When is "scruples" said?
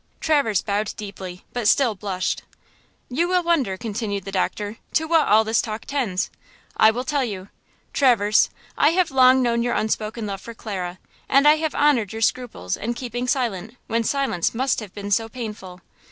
12.23-12.75